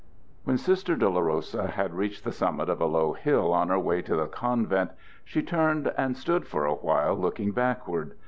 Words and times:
When 0.45 0.57
Sister 0.57 0.95
Dolorosa 0.95 1.67
had 1.67 1.93
reached 1.93 2.23
the 2.23 2.31
summit 2.31 2.69
of 2.69 2.81
a 2.81 2.87
low 2.87 3.13
hill 3.13 3.53
on 3.53 3.67
her 3.67 3.77
way 3.77 4.01
to 4.01 4.15
the 4.15 4.25
convent 4.25 4.89
she 5.23 5.43
turned 5.43 5.93
and 5.95 6.17
stood 6.17 6.47
for 6.47 6.65
a 6.65 6.73
while 6.73 7.15
looking 7.15 7.51
backward. 7.51 8.15